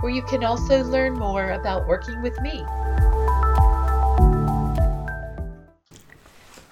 [0.00, 2.64] where you can also learn more about working with me.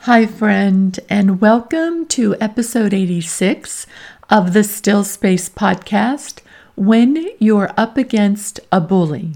[0.01, 3.87] Hi, friend, and welcome to episode 86
[4.31, 6.41] of the Still Space podcast
[6.77, 9.35] When You're Up Against a Bully.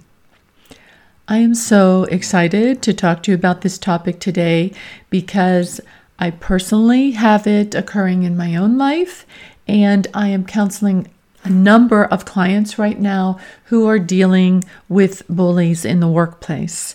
[1.29, 4.73] I am so excited to talk to you about this topic today
[5.11, 5.81] because
[6.19, 9.27] I personally have it occurring in my own life,
[9.69, 11.11] and I am counseling
[11.45, 16.95] a number of clients right now who are dealing with bullies in the workplace.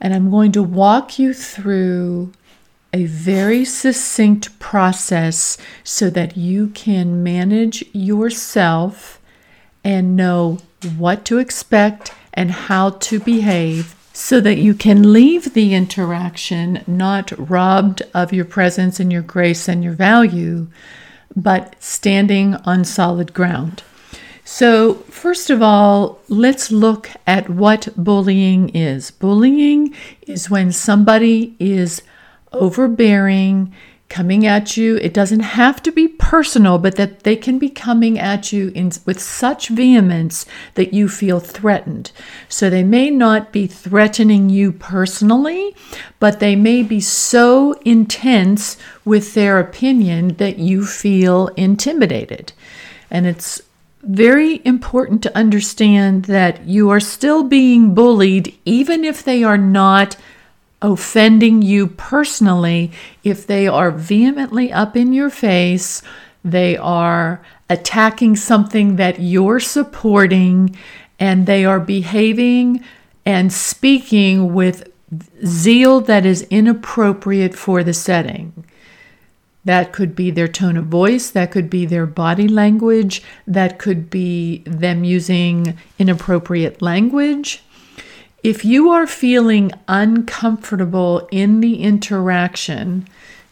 [0.00, 2.32] And I'm going to walk you through
[2.92, 9.20] a very succinct process so that you can manage yourself
[9.82, 10.58] and know
[10.96, 17.32] what to expect and how to behave so that you can leave the interaction not
[17.50, 20.66] robbed of your presence and your grace and your value,
[21.36, 23.82] but standing on solid ground.
[24.44, 29.10] So, first of all, let's look at what bullying is.
[29.10, 32.02] Bullying is when somebody is
[32.52, 33.74] overbearing,
[34.08, 34.96] coming at you.
[34.96, 38.92] It doesn't have to be personal, but that they can be coming at you in,
[39.04, 42.12] with such vehemence that you feel threatened.
[42.48, 45.74] So they may not be threatening you personally,
[46.20, 52.52] but they may be so intense with their opinion that you feel intimidated.
[53.10, 53.60] And it's
[54.02, 60.16] very important to understand that you are still being bullied, even if they are not
[60.86, 62.92] offending you personally
[63.24, 66.02] if they are vehemently up in your face,
[66.44, 70.76] they are attacking something that you're supporting,
[71.18, 72.84] and they are behaving
[73.24, 74.88] and speaking with
[75.44, 78.64] zeal that is inappropriate for the setting.
[79.64, 84.08] That could be their tone of voice, that could be their body language, that could
[84.08, 87.64] be them using inappropriate language.
[88.46, 93.08] If you are feeling uncomfortable in the interaction,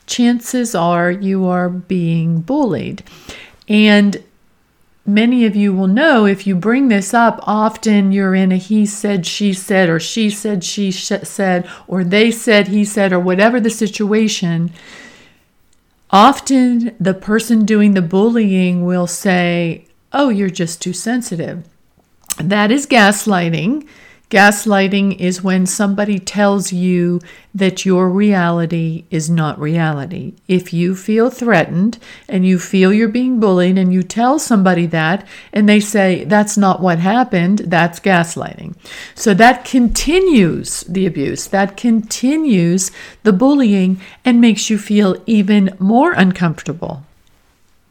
[0.07, 3.03] chances are you are being bullied.
[3.69, 4.23] And
[5.05, 8.87] many of you will know if you bring this up, often you're in a he
[8.87, 13.59] said, she said, or she said, she said, or they said, he said, or whatever
[13.59, 14.73] the situation.
[16.11, 21.67] Often the person doing the bullying will say, Oh, you're just too sensitive.
[22.39, 23.89] That is gaslighting.
[24.31, 27.21] Gaslighting is when somebody tells you
[27.55, 30.35] that your reality is not reality.
[30.49, 31.99] If you feel threatened
[32.29, 36.57] and you feel you're being bullied and you tell somebody that and they say that's
[36.57, 38.75] not what happened, that's gaslighting.
[39.15, 42.91] So that continues the abuse, that continues
[43.25, 47.05] the bullying and makes you feel even more uncomfortable.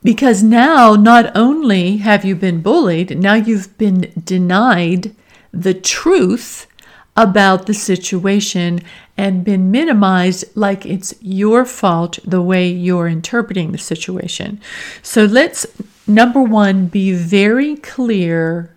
[0.03, 5.15] Because now, not only have you been bullied, now you've been denied
[5.53, 6.67] the truth
[7.15, 8.81] about the situation
[9.15, 14.59] and been minimized like it's your fault the way you're interpreting the situation.
[15.03, 15.67] So let's,
[16.07, 18.75] number one, be very clear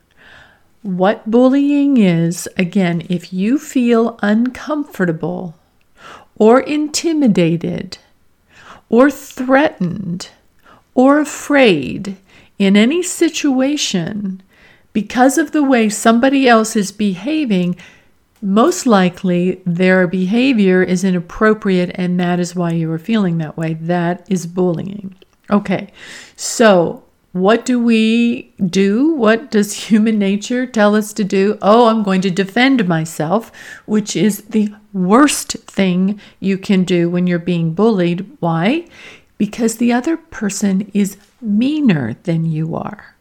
[0.82, 2.46] what bullying is.
[2.58, 5.56] Again, if you feel uncomfortable
[6.36, 7.96] or intimidated
[8.90, 10.28] or threatened
[10.94, 12.16] or afraid
[12.58, 14.42] in any situation,
[14.96, 17.76] because of the way somebody else is behaving,
[18.40, 23.74] most likely their behavior is inappropriate, and that is why you are feeling that way.
[23.74, 25.14] That is bullying.
[25.50, 25.92] Okay,
[26.34, 29.12] so what do we do?
[29.12, 31.58] What does human nature tell us to do?
[31.60, 33.52] Oh, I'm going to defend myself,
[33.84, 38.26] which is the worst thing you can do when you're being bullied.
[38.40, 38.86] Why?
[39.36, 43.15] Because the other person is meaner than you are.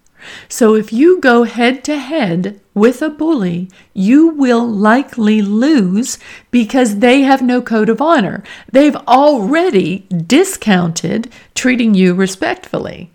[0.48, 6.18] So if you go head to head with a bully, you will likely lose
[6.52, 8.44] because they have no code of honor.
[8.72, 13.12] They've already discounted treating you respectfully.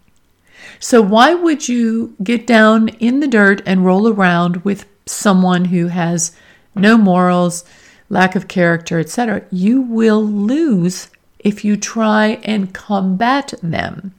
[0.78, 5.88] So why would you get down in the dirt and roll around with someone who
[5.88, 6.34] has
[6.74, 7.64] no morals,
[8.08, 9.42] lack of character, etc.?
[9.50, 14.14] You will lose if you try and combat them.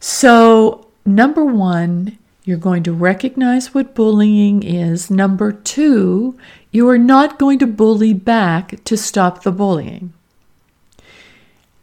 [0.00, 5.10] So, number one, you're going to recognize what bullying is.
[5.10, 6.38] Number two,
[6.70, 10.12] you are not going to bully back to stop the bullying.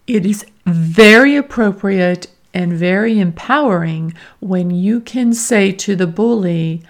[0.06, 6.84] It is very appropriate and very empowering when you can say to the bully,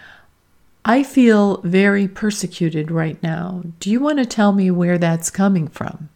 [0.83, 3.63] I feel very persecuted right now.
[3.79, 6.09] Do you want to tell me where that's coming from?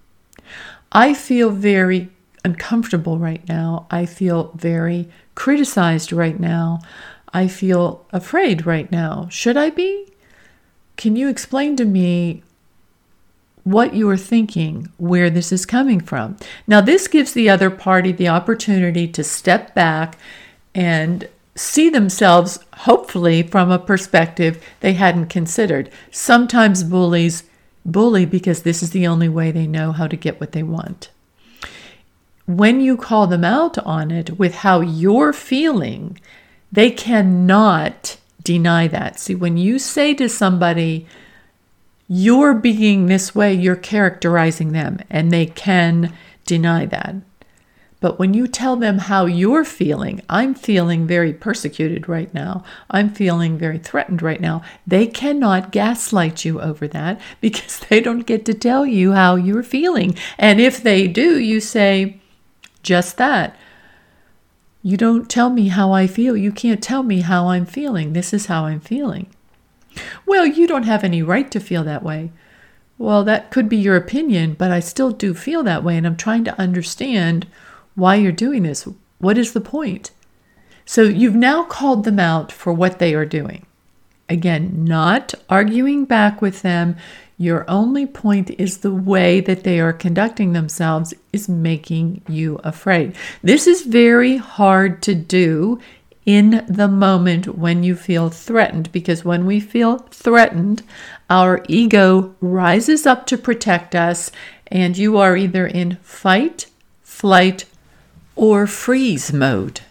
[0.91, 2.09] I feel very
[2.45, 3.88] uncomfortable right now.
[3.89, 6.80] I feel very criticized right now.
[7.33, 9.27] I feel afraid right now.
[9.30, 10.07] Should I be?
[10.95, 12.44] Can you explain to me
[13.63, 16.38] what you are thinking, where this is coming from?
[16.68, 20.18] Now, this gives the other party the opportunity to step back
[20.75, 25.89] and see themselves, hopefully, from a perspective they hadn't considered.
[26.12, 27.44] Sometimes bullies
[27.86, 31.09] bully because this is the only way they know how to get what they want.
[32.47, 36.19] When you call them out on it with how you're feeling,
[36.71, 39.19] they cannot deny that.
[39.19, 41.07] See, when you say to somebody,
[42.07, 46.13] you're being this way, you're characterizing them, and they can
[46.45, 47.15] deny that.
[48.00, 53.09] But when you tell them how you're feeling, I'm feeling very persecuted right now, I'm
[53.09, 58.45] feeling very threatened right now, they cannot gaslight you over that because they don't get
[58.45, 60.15] to tell you how you're feeling.
[60.38, 62.19] And if they do, you say
[62.85, 63.57] just that.
[64.81, 66.37] You don't tell me how I feel.
[66.37, 68.13] You can't tell me how I'm feeling.
[68.13, 69.27] This is how I'm feeling.
[70.25, 72.31] Well, you don't have any right to feel that way.
[72.97, 76.15] Well, that could be your opinion, but I still do feel that way, and I'm
[76.15, 77.47] trying to understand
[77.95, 78.87] why you're doing this.
[79.17, 80.11] What is the point?
[80.85, 83.65] So you've now called them out for what they are doing.
[84.29, 86.95] Again, not arguing back with them.
[87.37, 93.15] Your only point is the way that they are conducting themselves is making you afraid.
[93.43, 95.79] This is very hard to do
[96.25, 100.81] in the moment when you feel threatened because when we feel threatened,
[101.29, 104.31] our ego rises up to protect us,
[104.67, 106.67] and you are either in fight,
[107.03, 107.65] flight,
[108.37, 109.81] or freeze mode.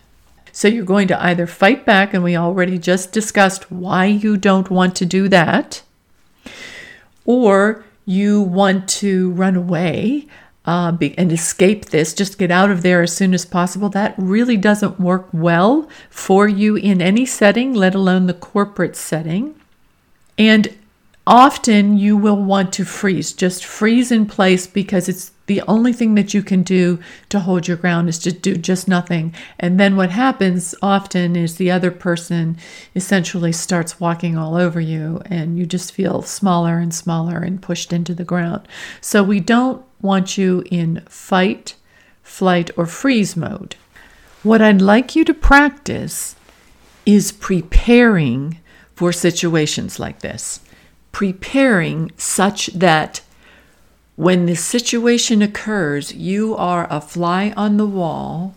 [0.50, 4.70] So you're going to either fight back, and we already just discussed why you don't
[4.70, 5.82] want to do that
[7.24, 10.26] or you want to run away
[10.66, 13.88] uh, be, and escape this, just get out of there as soon as possible.
[13.90, 19.54] That really doesn't work well for you in any setting, let alone the corporate setting.
[20.38, 20.74] And
[21.26, 26.14] often you will want to freeze, just freeze in place because it's the only thing
[26.14, 26.98] that you can do
[27.28, 29.34] to hold your ground is to do just nothing.
[29.58, 32.56] And then what happens often is the other person
[32.94, 37.92] essentially starts walking all over you, and you just feel smaller and smaller and pushed
[37.92, 38.66] into the ground.
[39.00, 41.74] So we don't want you in fight,
[42.22, 43.76] flight, or freeze mode.
[44.42, 46.36] What I'd like you to practice
[47.06, 48.58] is preparing
[48.94, 50.60] for situations like this
[51.14, 53.20] preparing such that
[54.16, 58.54] when the situation occurs, you are a fly on the wall,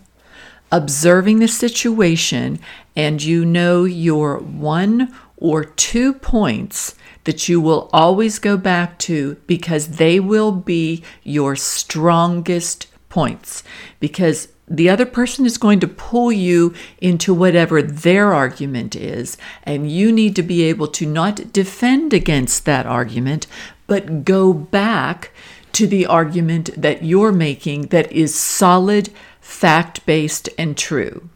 [0.70, 2.60] observing the situation,
[2.94, 9.34] and you know your one or two points that you will always go back to
[9.46, 13.62] because they will be your strongest points.
[14.00, 19.90] Because the other person is going to pull you into whatever their argument is, and
[19.90, 23.46] you need to be able to not defend against that argument,
[23.88, 25.32] but go back
[25.72, 31.28] to the argument that you're making that is solid, fact based, and true.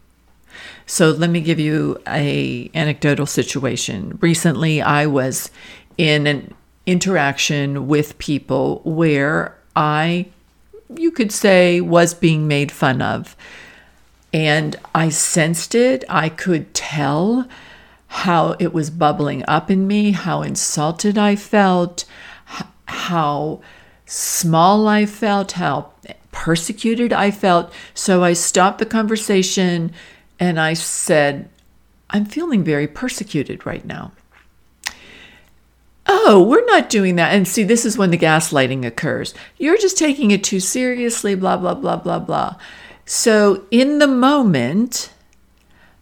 [0.87, 4.19] So let me give you a anecdotal situation.
[4.21, 5.51] Recently, I was
[5.99, 6.55] in an
[6.87, 10.27] interaction with people where I
[10.99, 13.37] you could say, was being made fun of.
[14.33, 16.05] And I sensed it.
[16.09, 17.47] I could tell
[18.09, 22.05] how it was bubbling up in me, how insulted I felt,
[23.09, 23.61] how
[24.07, 25.93] small I felt, how
[26.33, 27.73] persecuted I felt.
[27.95, 29.93] So I stopped the conversation
[30.39, 31.49] and I said,
[32.11, 34.13] I'm feeling very persecuted right now
[36.07, 37.35] oh, we're not doing that.
[37.35, 39.35] And see, this is when the gaslighting occurs.
[39.59, 42.57] You're just taking it too seriously, blah, blah, blah, blah, blah.
[43.07, 45.13] So in the moment,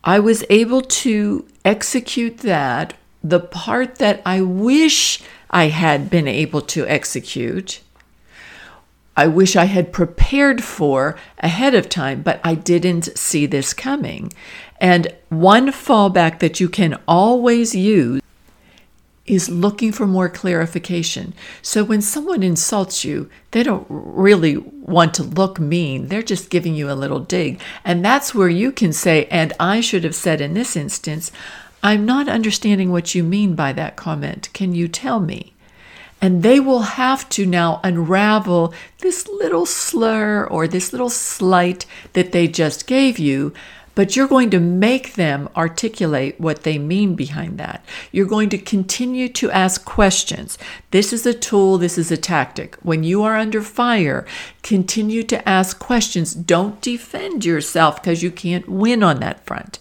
[0.03, 6.63] I was able to execute that, the part that I wish I had been able
[6.63, 7.81] to execute.
[9.17, 14.33] I wish I had prepared for ahead of time, but I didn't see this coming.
[14.81, 18.23] And one fallback that you can always use
[19.27, 21.35] is looking for more clarification.
[21.63, 26.09] So when someone insults you, they don't really want to look mean.
[26.09, 27.61] They're just giving you a little dig.
[27.85, 31.31] And that's where you can say, and I should have said in this instance,
[31.83, 34.51] I'm not understanding what you mean by that comment.
[34.53, 35.55] Can you tell me?
[36.21, 42.33] And they will have to now unravel this little slur or this little slight that
[42.33, 43.55] they just gave you
[43.95, 47.85] but you're going to make them articulate what they mean behind that.
[48.13, 50.57] You're going to continue to ask questions.
[50.91, 52.77] This is a tool, this is a tactic.
[52.83, 54.25] When you are under fire,
[54.63, 56.35] continue to ask questions.
[56.35, 59.79] Don't defend yourself because you can't win on that front.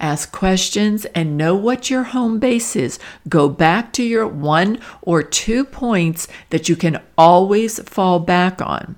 [0.00, 2.98] Ask questions and know what your home base is.
[3.28, 8.96] Go back to your one or two points that you can always fall back on.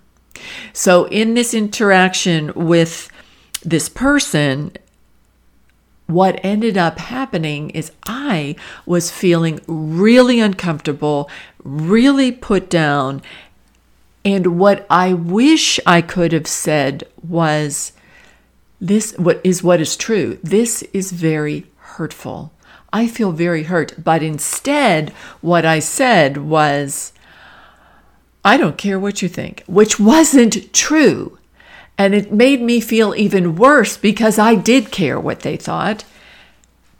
[0.73, 3.11] So, in this interaction with
[3.63, 4.73] this person,
[6.07, 11.31] what ended up happening is I was feeling really uncomfortable,
[11.63, 13.23] really put down.
[14.25, 17.93] And what I wish I could have said was,
[18.81, 20.39] this what is what is true.
[20.43, 22.53] This is very hurtful.
[22.93, 24.03] I feel very hurt.
[24.03, 25.11] But instead,
[25.41, 27.13] what I said was,
[28.45, 31.39] I don't care what you think, which wasn't true.
[31.99, 36.05] And it made me feel even worse because I did care what they thought.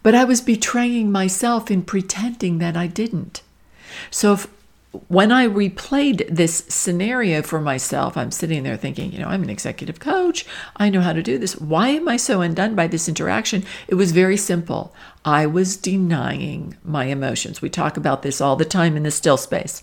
[0.03, 3.43] But I was betraying myself in pretending that I didn't.
[4.11, 4.47] So if,
[5.09, 9.51] when I replayed this scenario for myself, I'm sitting there thinking, you know, I'm an
[9.51, 10.45] executive coach.
[10.77, 11.57] I know how to do this.
[11.57, 13.65] Why am I so undone by this interaction?
[13.87, 14.93] It was very simple.
[15.25, 17.63] I was denying my emotions.
[17.63, 19.81] We talk about this all the time in the still space.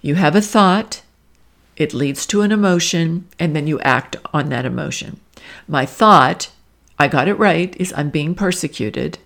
[0.00, 1.02] You have a thought,
[1.76, 5.20] it leads to an emotion, and then you act on that emotion.
[5.68, 6.50] My thought,
[6.98, 9.18] I got it right, is I'm being persecuted.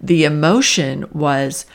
[0.00, 1.66] The emotion was,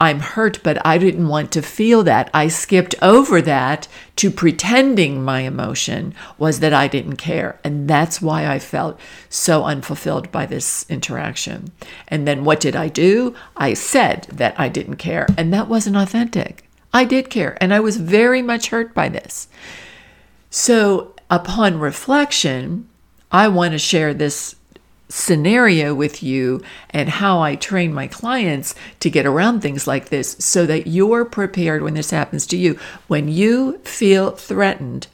[0.00, 2.30] I'm hurt, but I didn't want to feel that.
[2.32, 7.58] I skipped over that to pretending my emotion was that I didn't care.
[7.64, 11.72] And that's why I felt so unfulfilled by this interaction.
[12.06, 13.34] And then what did I do?
[13.56, 15.26] I said that I didn't care.
[15.36, 16.68] And that wasn't authentic.
[16.92, 19.48] I did care, and I was very much hurt by this.
[20.50, 22.88] So, upon reflection,
[23.30, 24.56] I want to share this
[25.08, 30.36] scenario with you and how I train my clients to get around things like this
[30.38, 32.78] so that you're prepared when this happens to you.
[33.06, 35.06] When you feel threatened,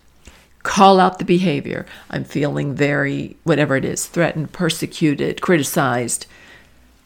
[0.63, 1.87] call out the behavior.
[2.11, 6.27] I'm feeling very, whatever it is, threatened, persecuted, criticized.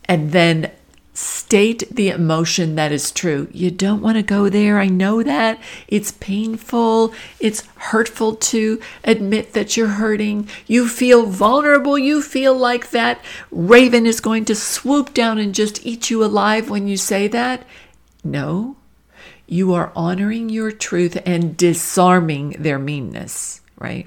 [0.06, 0.70] And then
[1.18, 3.48] state the emotion that is true.
[3.50, 4.78] You don't want to go there.
[4.78, 5.60] I know that.
[5.88, 7.12] It's painful.
[7.40, 10.48] It's hurtful to admit that you're hurting.
[10.68, 11.98] You feel vulnerable.
[11.98, 13.20] You feel like that
[13.50, 17.66] raven is going to swoop down and just eat you alive when you say that.
[18.22, 18.76] No,
[19.48, 24.06] you are honoring your truth and disarming their meanness, right?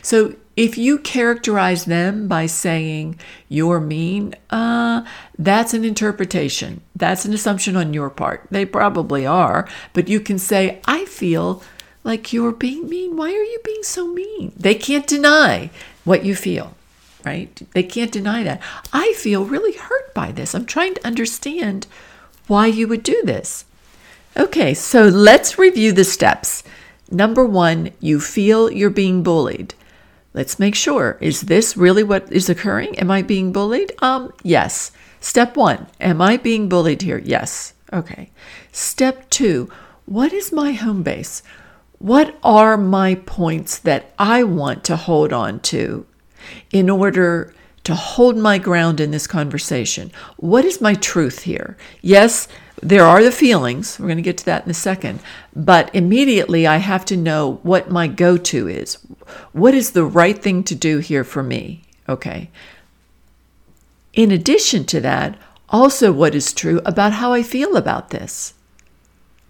[0.00, 3.18] So if you characterize them by saying
[3.48, 5.04] you're mean, uh,
[5.38, 6.82] that's an interpretation.
[6.94, 8.46] That's an assumption on your part.
[8.50, 11.62] They probably are, but you can say, I feel
[12.04, 13.16] like you're being mean.
[13.16, 14.52] Why are you being so mean?
[14.56, 15.70] They can't deny
[16.04, 16.76] what you feel,
[17.24, 17.60] right?
[17.72, 18.60] They can't deny that.
[18.92, 20.54] I feel really hurt by this.
[20.54, 21.86] I'm trying to understand
[22.46, 23.64] why you would do this.
[24.36, 26.64] Okay, so let's review the steps.
[27.10, 29.74] Number one, you feel you're being bullied.
[30.34, 31.18] Let's make sure.
[31.20, 32.98] Is this really what is occurring?
[32.98, 33.92] Am I being bullied?
[34.00, 34.92] Um, yes.
[35.20, 37.18] Step one, am I being bullied here?
[37.18, 37.74] Yes.
[37.92, 38.30] Okay.
[38.72, 39.70] Step two,
[40.06, 41.42] what is my home base?
[41.98, 46.06] What are my points that I want to hold on to
[46.72, 50.10] in order to hold my ground in this conversation?
[50.38, 51.76] What is my truth here?
[52.00, 52.48] Yes,
[52.82, 53.98] there are the feelings.
[53.98, 55.20] We're going to get to that in a second.
[55.54, 58.98] But immediately, I have to know what my go to is.
[59.52, 61.82] What is the right thing to do here for me?
[62.08, 62.50] Okay.
[64.12, 68.54] In addition to that, also what is true about how I feel about this.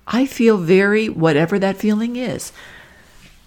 [0.06, 2.52] I feel very, whatever that feeling is.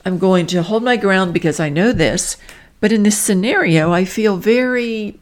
[0.03, 2.37] I'm going to hold my ground because I know this.
[2.79, 5.19] But in this scenario, I feel very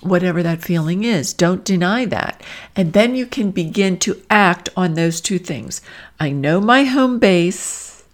[0.00, 1.32] whatever that feeling is.
[1.32, 2.42] Don't deny that.
[2.76, 5.80] And then you can begin to act on those two things.
[6.20, 8.04] I know my home base.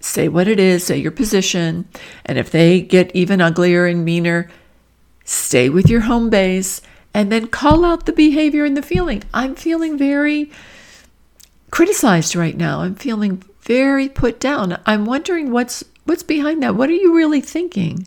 [0.00, 1.86] Say what it is, say your position.
[2.24, 4.50] And if they get even uglier and meaner,
[5.24, 6.80] stay with your home base,
[7.12, 9.22] and then call out the behavior and the feeling.
[9.34, 10.50] I'm feeling very
[11.70, 12.80] criticized right now.
[12.80, 14.80] I'm feeling very put down.
[14.86, 16.74] I'm wondering what's what's behind that.
[16.76, 18.06] What are you really thinking?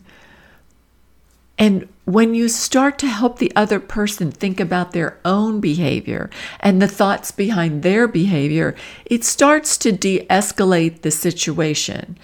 [1.56, 6.28] And when you start to help the other person think about their own behavior
[6.60, 8.74] and the thoughts behind their behavior,
[9.06, 12.18] it starts to de escalate the situation.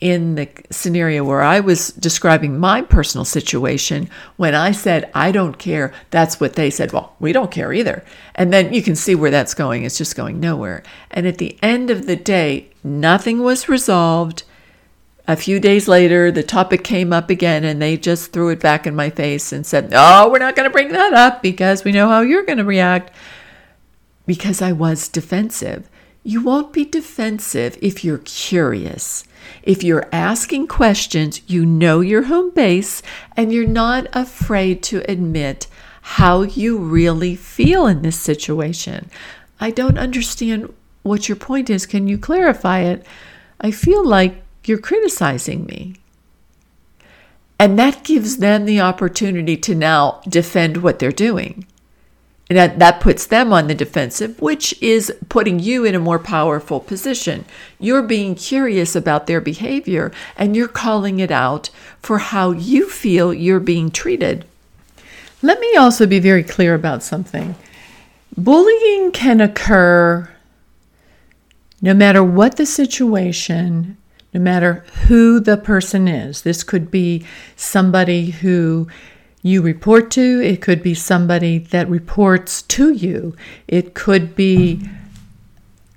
[0.00, 5.56] In the scenario where I was describing my personal situation, when I said, I don't
[5.56, 8.04] care, that's what they said, well, we don't care either.
[8.34, 9.84] And then you can see where that's going.
[9.84, 10.82] It's just going nowhere.
[11.10, 14.42] And at the end of the day, nothing was resolved
[15.26, 18.86] a few days later, the topic came up again, and they just threw it back
[18.86, 21.92] in my face and said, No, we're not going to bring that up because we
[21.92, 23.10] know how you're going to react.
[24.26, 25.88] Because I was defensive.
[26.22, 29.24] You won't be defensive if you're curious.
[29.62, 33.02] If you're asking questions, you know your home base,
[33.36, 35.66] and you're not afraid to admit
[36.02, 39.10] how you really feel in this situation.
[39.58, 41.86] I don't understand what your point is.
[41.86, 43.06] Can you clarify it?
[43.60, 45.96] I feel like you're criticizing me.
[47.58, 51.66] And that gives them the opportunity to now defend what they're doing.
[52.50, 56.18] And that, that puts them on the defensive, which is putting you in a more
[56.18, 57.46] powerful position.
[57.78, 61.70] You're being curious about their behavior and you're calling it out
[62.02, 64.44] for how you feel you're being treated.
[65.40, 67.54] Let me also be very clear about something.
[68.36, 70.30] Bullying can occur
[71.80, 73.96] no matter what the situation,
[74.34, 76.42] no matter who the person is.
[76.42, 77.24] This could be
[77.56, 78.88] somebody who
[79.42, 83.36] you report to, it could be somebody that reports to you,
[83.68, 84.80] it could be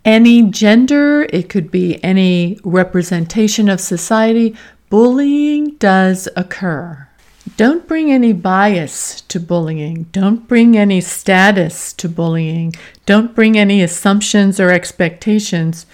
[0.06, 4.56] any gender, it could be any representation of society.
[4.90, 7.08] Bullying does occur.
[7.56, 10.04] Don't bring any bias to bullying.
[10.12, 12.74] Don't bring any status to bullying.
[13.06, 15.86] Don't bring any assumptions or expectations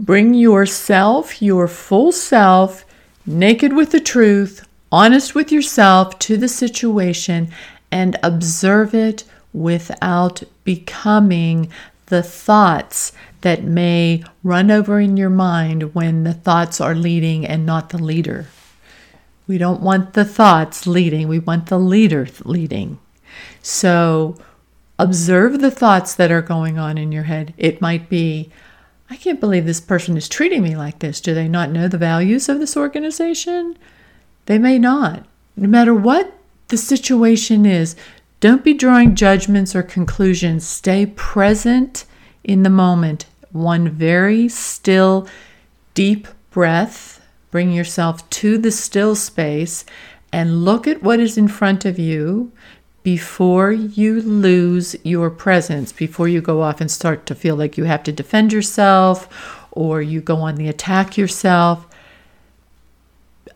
[0.00, 2.86] Bring yourself, your full self,
[3.26, 7.50] naked with the truth, honest with yourself to the situation,
[7.92, 11.70] and observe it without becoming
[12.06, 17.66] the thoughts that may run over in your mind when the thoughts are leading and
[17.66, 18.46] not the leader.
[19.46, 22.98] We don't want the thoughts leading, we want the leader leading.
[23.60, 24.36] So
[24.98, 27.52] observe the thoughts that are going on in your head.
[27.58, 28.50] It might be,
[29.10, 31.20] I can't believe this person is treating me like this.
[31.20, 33.76] Do they not know the values of this organization?
[34.46, 35.26] They may not.
[35.56, 36.32] No matter what
[36.68, 37.96] the situation is,
[38.38, 40.64] don't be drawing judgments or conclusions.
[40.64, 42.04] Stay present
[42.44, 43.26] in the moment.
[43.50, 45.26] One very still,
[45.94, 47.20] deep breath.
[47.50, 49.84] Bring yourself to the still space
[50.32, 52.52] and look at what is in front of you
[53.02, 57.84] before you lose your presence, before you go off and start to feel like you
[57.84, 61.86] have to defend yourself or you go on the attack yourself,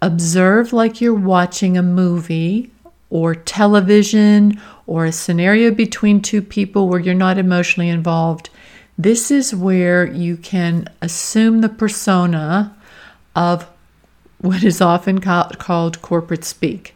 [0.00, 2.70] observe like you're watching a movie
[3.10, 8.50] or television or a scenario between two people where you're not emotionally involved.
[8.96, 12.74] This is where you can assume the persona
[13.36, 13.68] of
[14.38, 16.93] what is often called corporate speak.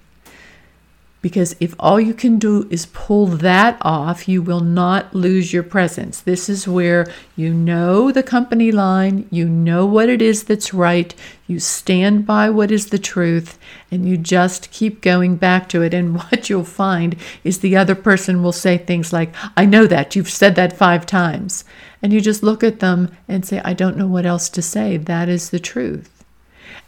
[1.21, 5.65] Because if all you can do is pull that off, you will not lose your
[5.65, 6.21] presence.
[6.21, 11.13] This is where you know the company line, you know what it is that's right,
[11.49, 13.59] you stand by what is the truth,
[13.91, 15.93] and you just keep going back to it.
[15.93, 20.15] And what you'll find is the other person will say things like, I know that,
[20.15, 21.65] you've said that five times.
[22.01, 24.97] And you just look at them and say, I don't know what else to say.
[24.97, 26.18] That is the truth.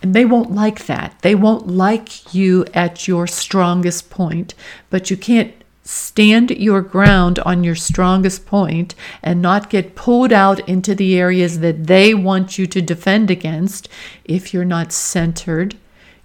[0.03, 1.17] And they won't like that.
[1.23, 4.55] They won't like you at your strongest point,
[4.89, 10.61] but you can't stand your ground on your strongest point and not get pulled out
[10.69, 13.89] into the areas that they want you to defend against
[14.25, 15.77] if you're not centered,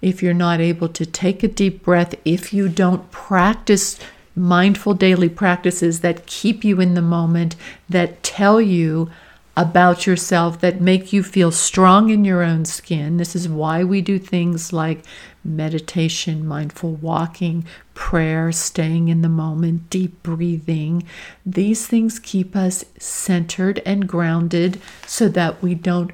[0.01, 3.99] if you're not able to take a deep breath, if you don't practice
[4.35, 7.55] mindful daily practices that keep you in the moment,
[7.89, 9.09] that tell you
[9.57, 13.17] about yourself that make you feel strong in your own skin.
[13.17, 15.03] This is why we do things like
[15.43, 21.03] meditation, mindful walking, prayer, staying in the moment, deep breathing.
[21.45, 26.11] These things keep us centered and grounded so that we don't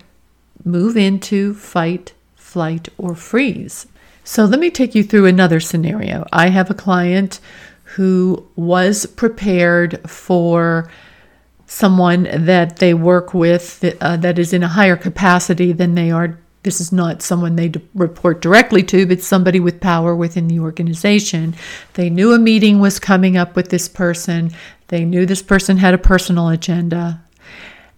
[0.64, 3.88] move into fight, flight, or freeze.
[4.24, 6.28] So let me take you through another scenario.
[6.32, 7.40] I have a client
[7.96, 10.90] who was prepared for
[11.72, 16.38] someone that they work with uh, that is in a higher capacity than they are
[16.64, 21.56] this is not someone they report directly to, but somebody with power within the organization.
[21.94, 24.52] They knew a meeting was coming up with this person.
[24.90, 27.24] They knew this person had a personal agenda.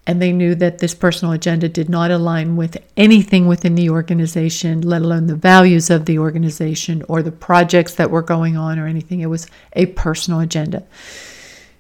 [0.08, 4.80] And they knew that this personal agenda did not align with anything within the organization,
[4.80, 8.88] let alone the values of the organization or the projects that were going on or
[8.88, 9.20] anything.
[9.20, 10.84] It was a personal agenda.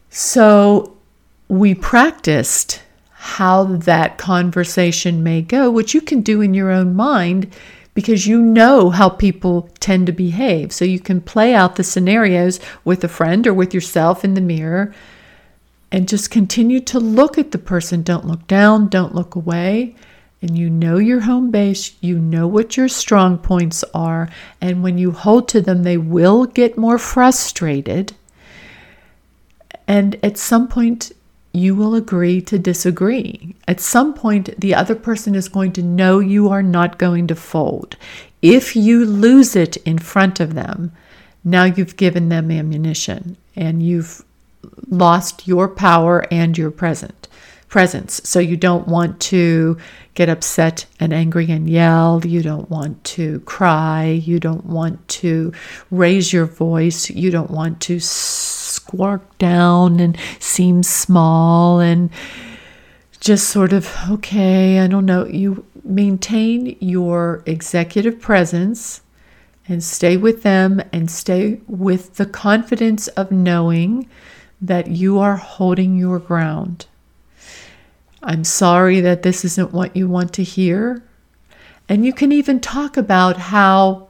[0.09, 0.97] So
[1.53, 7.53] we practiced how that conversation may go, which you can do in your own mind
[7.93, 10.73] because you know how people tend to behave.
[10.73, 14.41] So you can play out the scenarios with a friend or with yourself in the
[14.41, 14.93] mirror
[15.91, 18.01] and just continue to look at the person.
[18.01, 19.95] Don't look down, don't look away.
[20.41, 24.27] And you know your home base, you know what your strong points are.
[24.59, 28.13] And when you hold to them, they will get more frustrated.
[29.87, 31.11] And at some point,
[31.53, 33.55] you will agree to disagree.
[33.67, 37.35] At some point, the other person is going to know you are not going to
[37.35, 37.95] fold.
[38.41, 40.91] If you lose it in front of them,
[41.43, 44.25] now you've given them ammunition and you've
[44.89, 47.27] lost your power and your present
[47.67, 48.21] presence.
[48.23, 49.77] So you don't want to
[50.13, 52.21] get upset and angry and yell.
[52.23, 54.21] You don't want to cry.
[54.23, 55.53] You don't want to
[55.89, 57.09] raise your voice.
[57.09, 57.99] You don't want to
[58.93, 62.11] squawk down and seem small and
[63.19, 65.25] just sort of, okay, I don't know.
[65.25, 69.01] You maintain your executive presence
[69.67, 74.07] and stay with them and stay with the confidence of knowing
[74.61, 76.85] that you are holding your ground.
[78.21, 81.03] I'm sorry that this isn't what you want to hear.
[81.89, 84.09] And you can even talk about how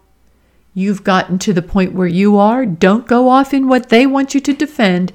[0.74, 2.66] you've gotten to the point where you are.
[2.66, 5.14] Don't go off in what they want you to defend.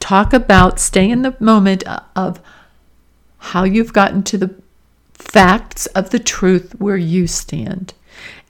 [0.00, 2.40] Talk about, stay in the moment uh, of
[3.38, 4.54] how you've gotten to the
[5.12, 7.92] facts of the truth where you stand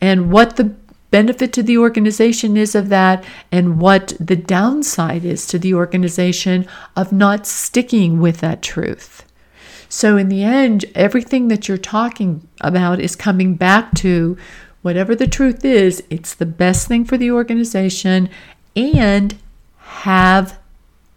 [0.01, 0.75] and what the
[1.11, 6.67] benefit to the organization is of that and what the downside is to the organization
[6.95, 9.25] of not sticking with that truth.
[9.89, 14.37] So, in the end, everything that you're talking about is coming back to
[14.87, 18.31] whatever the truth is, it's the best thing for the organization
[18.77, 19.37] and
[19.79, 20.61] have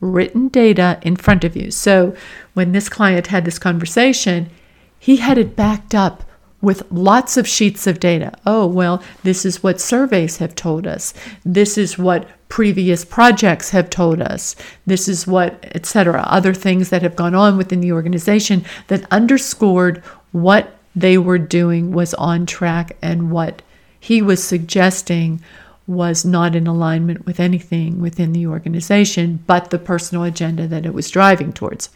[0.01, 1.69] written data in front of you.
[1.69, 2.15] So
[2.55, 4.49] when this client had this conversation,
[4.97, 6.23] he had it backed up
[6.61, 8.33] with lots of sheets of data.
[8.43, 11.13] Oh, well, this is what surveys have told us.
[11.45, 14.55] This is what previous projects have told us.
[14.87, 16.23] This is what, etc.
[16.25, 21.91] Other things that have gone on within the organization that underscored what they were doing
[21.91, 23.61] was on track and what
[23.99, 25.41] he was suggesting
[25.87, 30.93] was not in alignment with anything within the organization but the personal agenda that it
[30.93, 31.89] was driving towards.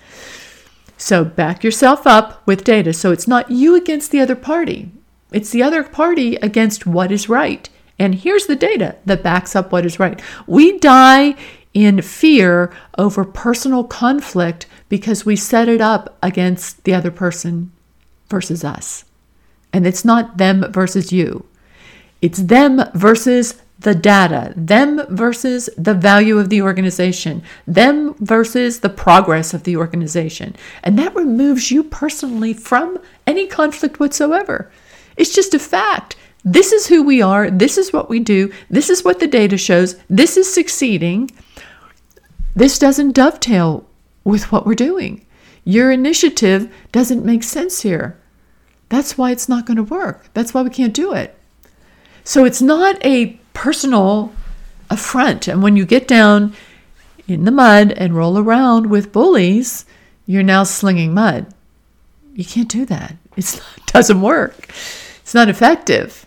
[0.97, 2.93] So back yourself up with data.
[2.93, 4.89] So it's not you against the other party,
[5.33, 7.67] it's the other party against what is right.
[7.99, 10.21] And here's the data that backs up what is right.
[10.47, 11.35] We die
[11.73, 17.72] in fear over personal conflict because we set it up against the other person
[18.33, 19.05] versus us.
[19.71, 21.45] And it's not them versus you.
[22.19, 28.89] It's them versus the data, them versus the value of the organization, them versus the
[28.89, 30.55] progress of the organization.
[30.83, 34.71] And that removes you personally from any conflict whatsoever.
[35.15, 36.15] It's just a fact.
[36.43, 37.51] This is who we are.
[37.51, 38.51] This is what we do.
[38.67, 39.95] This is what the data shows.
[40.09, 41.29] This is succeeding.
[42.55, 43.85] This doesn't dovetail
[44.23, 45.25] with what we're doing.
[45.65, 48.17] Your initiative doesn't make sense here.
[48.89, 50.25] That's why it's not going to work.
[50.33, 51.37] That's why we can't do it.
[52.23, 54.33] So it's not a personal
[54.89, 55.47] affront.
[55.47, 56.53] And when you get down
[57.27, 59.85] in the mud and roll around with bullies,
[60.25, 61.53] you're now slinging mud.
[62.33, 63.15] You can't do that.
[63.35, 64.69] It doesn't work.
[65.21, 66.25] It's not effective.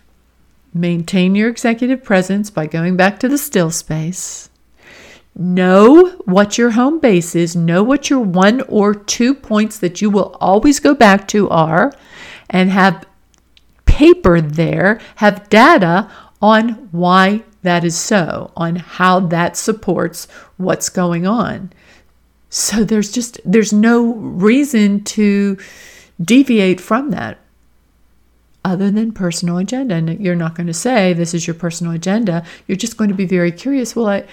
[0.75, 4.51] Maintain your executive presence by going back to the still space.
[5.35, 7.55] Know what your home base is.
[7.55, 11.93] Know what your one or two points that you will always go back to are
[12.51, 13.05] and have
[13.85, 21.27] paper there, have data on why that is so, on how that supports what's going
[21.27, 21.73] on.
[22.49, 25.59] So there's just there's no reason to
[26.23, 27.39] deviate from that
[28.65, 29.95] other than personal agenda.
[29.95, 32.45] And you're not going to say this is your personal agenda.
[32.67, 33.95] You're just going to be very curious.
[33.95, 34.25] Well, I,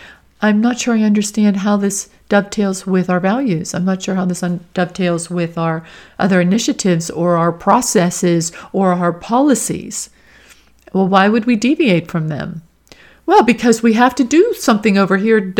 [0.44, 3.74] I'm not sure I understand how this dovetails with our values.
[3.74, 5.86] I'm not sure how this un- dovetails with our
[6.20, 10.10] other initiatives or our processes or our policies.
[10.92, 12.62] Well, why would we deviate from them?
[13.26, 15.54] Well, because we have to do something over here.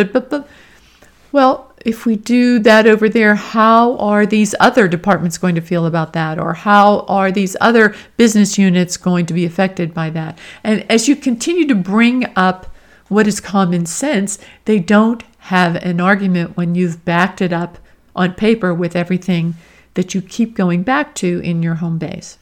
[1.32, 5.86] Well, if we do that over there, how are these other departments going to feel
[5.86, 6.38] about that?
[6.38, 10.38] Or how are these other business units going to be affected by that?
[10.62, 12.68] And as you continue to bring up
[13.14, 17.78] what is common sense, they don't have an argument when you've backed it up
[18.16, 19.56] on paper with everything
[19.94, 22.38] that you keep going back to in your home base.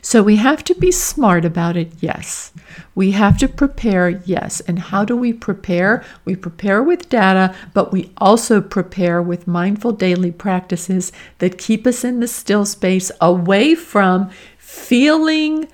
[0.00, 2.52] So we have to be smart about it, yes.
[2.94, 4.60] We have to prepare, yes.
[4.60, 6.04] And how do we prepare?
[6.24, 12.04] We prepare with data, but we also prepare with mindful daily practices that keep us
[12.04, 15.68] in the still space away from feeling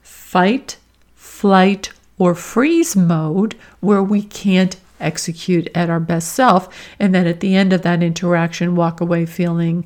[0.00, 0.78] fight,
[1.14, 7.40] flight, or freeze mode where we can't execute at our best self, and then at
[7.40, 9.84] the end of that interaction, walk away feeling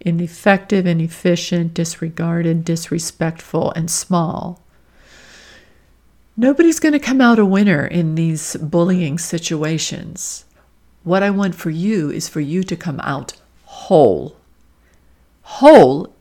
[0.00, 4.60] ineffective, inefficient, disregarded, disrespectful, and small.
[6.36, 10.44] Nobody's going to come out a winner in these bullying situations.
[11.04, 13.34] What I want for you is for you to come out
[13.64, 14.36] whole.
[15.42, 16.12] Whole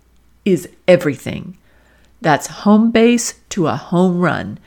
[0.46, 1.58] is everything.
[2.22, 4.60] That's home base to a home run,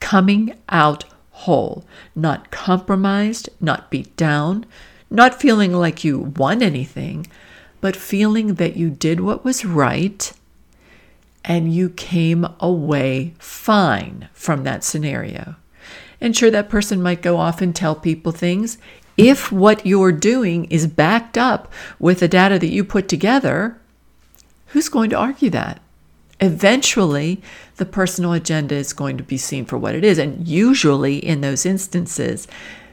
[0.00, 1.84] coming out whole,
[2.14, 4.66] not compromised, not beat down,
[5.10, 7.26] not feeling like you won anything,
[7.80, 10.32] but feeling that you did what was right
[11.44, 15.56] and you came away fine from that scenario.
[16.20, 18.76] And sure, that person might go off and tell people things.
[19.16, 23.78] If what you're doing is backed up with the data that you put together,
[24.68, 25.80] who's going to argue that?
[26.40, 27.42] Eventually,
[27.80, 30.18] the personal agenda is going to be seen for what it is.
[30.18, 32.46] And usually, in those instances,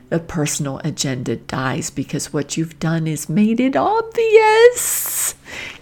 [0.08, 5.36] the personal agenda dies because what you've done is made it obvious.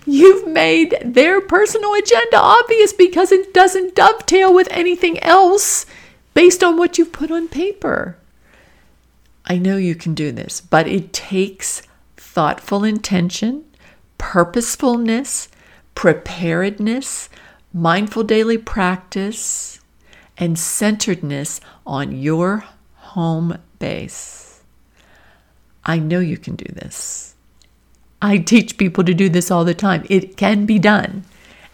[0.08, 5.86] You've made their personal agenda obvious because it doesn't dovetail with anything else
[6.34, 8.18] based on what you've put on paper.
[9.46, 11.84] I know you can do this, but it takes
[12.18, 13.66] thoughtful intention,
[14.18, 15.48] purposefulness,
[15.94, 17.30] preparedness,
[17.76, 19.82] mindful daily practice,
[20.38, 24.62] and centeredness on your home base.
[25.84, 27.36] I know you can do this.
[28.22, 30.06] I teach people to do this all the time.
[30.10, 31.26] It can be done.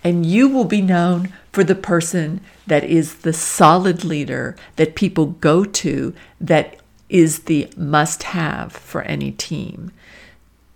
[0.03, 5.27] And you will be known for the person that is the solid leader that people
[5.27, 6.77] go to, that
[7.09, 9.91] is the must have for any team.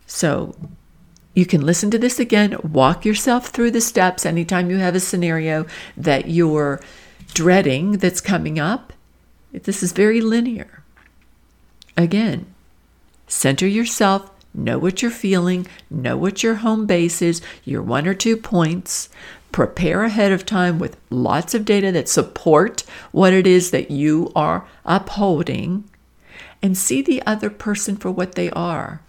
[0.06, 0.56] So
[1.36, 5.00] you can listen to this again, walk yourself through the steps anytime you have a
[5.00, 6.82] scenario that you're
[7.34, 8.94] dreading that's coming up.
[9.52, 10.82] This is very linear.
[11.98, 12.48] Again,
[13.28, 18.14] center yourself, know what you're feeling, know what your home base is, your one or
[18.14, 19.10] two points.
[19.52, 24.32] Prepare ahead of time with lots of data that support what it is that you
[24.36, 25.84] are upholding,
[26.62, 29.02] and see the other person for what they are.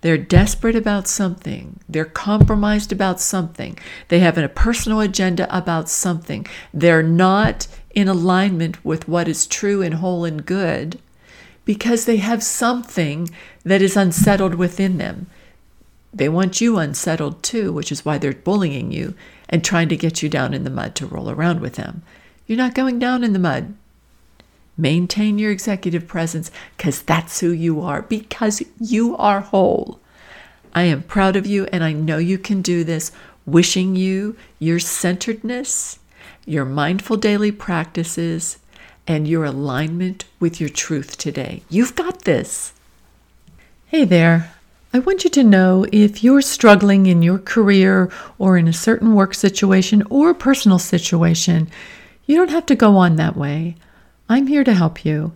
[0.00, 1.80] They're desperate about something.
[1.88, 3.78] They're compromised about something.
[4.08, 6.46] They have a personal agenda about something.
[6.72, 10.98] They're not in alignment with what is true and whole and good
[11.64, 13.28] because they have something
[13.64, 15.26] that is unsettled within them.
[16.12, 19.14] They want you unsettled too, which is why they're bullying you
[19.48, 22.02] and trying to get you down in the mud to roll around with them.
[22.46, 23.74] You're not going down in the mud.
[24.80, 30.00] Maintain your executive presence because that's who you are, because you are whole.
[30.74, 33.12] I am proud of you and I know you can do this.
[33.44, 35.98] Wishing you your centeredness,
[36.46, 38.58] your mindful daily practices,
[39.06, 41.62] and your alignment with your truth today.
[41.68, 42.72] You've got this.
[43.88, 44.54] Hey there.
[44.94, 49.14] I want you to know if you're struggling in your career or in a certain
[49.14, 51.68] work situation or personal situation,
[52.24, 53.76] you don't have to go on that way.
[54.30, 55.32] I'm here to help you.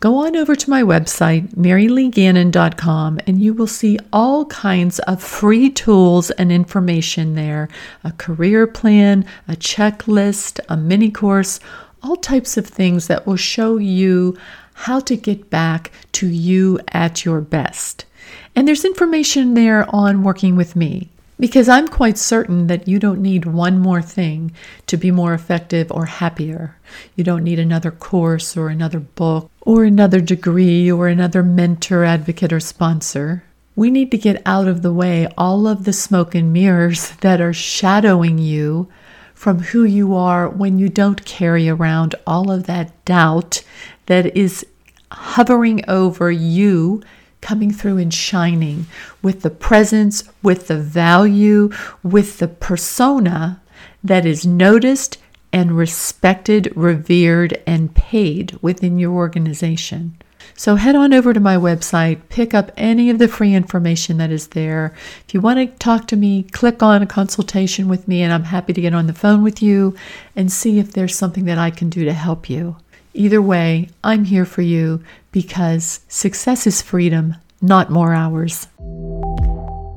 [0.00, 5.68] Go on over to my website, maryleegannon.com, and you will see all kinds of free
[5.68, 7.68] tools and information there
[8.02, 11.60] a career plan, a checklist, a mini course,
[12.02, 14.34] all types of things that will show you
[14.72, 18.06] how to get back to you at your best.
[18.56, 23.20] And there's information there on working with me because I'm quite certain that you don't
[23.20, 24.52] need one more thing
[24.86, 26.76] to be more effective or happier.
[27.16, 32.52] You don't need another course or another book or another degree or another mentor, advocate,
[32.52, 33.44] or sponsor.
[33.74, 37.40] We need to get out of the way all of the smoke and mirrors that
[37.40, 38.88] are shadowing you
[39.34, 43.64] from who you are when you don't carry around all of that doubt
[44.06, 44.64] that is
[45.10, 47.02] hovering over you
[47.42, 48.86] coming through and shining
[49.20, 51.70] with the presence, with the value,
[52.02, 53.60] with the persona
[54.02, 55.18] that is noticed
[55.52, 60.16] and respected, revered, and paid within your organization.
[60.54, 64.30] So head on over to my website, pick up any of the free information that
[64.30, 64.94] is there.
[65.26, 68.44] If you want to talk to me, click on a consultation with me, and I'm
[68.44, 69.94] happy to get on the phone with you
[70.36, 72.76] and see if there's something that I can do to help you.
[73.14, 78.68] Either way, I'm here for you because success is freedom, not more hours.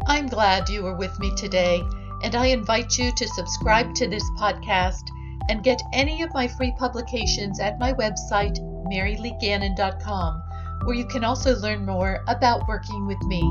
[0.07, 1.81] I'm glad you were with me today,
[2.23, 5.03] and I invite you to subscribe to this podcast
[5.49, 8.59] and get any of my free publications at my website,
[8.91, 10.43] maryleegannon.com,
[10.83, 13.41] where you can also learn more about working with me.